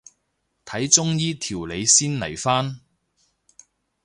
[0.65, 2.79] 睇中醫調理先嚟返